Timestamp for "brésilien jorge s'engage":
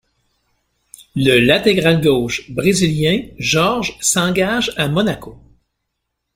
2.49-4.73